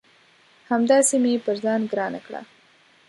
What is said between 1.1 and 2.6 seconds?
مې پر ځان ګرانه کړه